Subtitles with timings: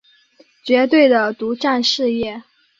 [0.63, 2.41] 绝对的独占事业